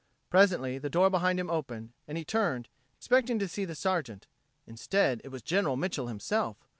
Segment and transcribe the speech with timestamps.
[0.31, 4.25] Presently the door behind him opened, and he turned, expecting to see the Sergeant.
[4.65, 6.57] Instead, it was General Mitchel himself.